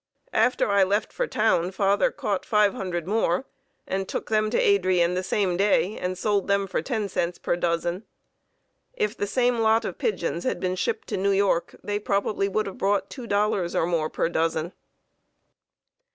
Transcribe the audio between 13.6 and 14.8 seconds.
or more per dozen.